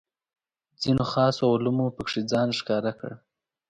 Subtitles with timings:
[0.81, 3.11] ځینو خاصو علومو پکې ځان ښکاره کړ.